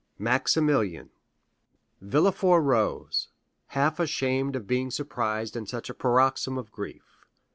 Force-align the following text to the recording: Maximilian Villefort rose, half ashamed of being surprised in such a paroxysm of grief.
Maximilian 0.17 1.11
Villefort 2.01 2.61
rose, 2.63 3.27
half 3.77 3.99
ashamed 3.99 4.55
of 4.55 4.65
being 4.65 4.89
surprised 4.89 5.55
in 5.55 5.67
such 5.67 5.91
a 5.91 5.93
paroxysm 5.93 6.57
of 6.57 6.71
grief. 6.71 7.23